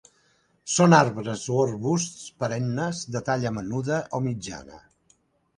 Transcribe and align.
Són 0.75 0.95
arbres 0.99 1.43
o 1.57 1.59
arbusts 1.65 2.23
perennes 2.45 3.05
de 3.17 3.21
talla 3.29 3.55
menuda 3.61 4.01
o 4.17 4.23
mitjana. 4.31 4.83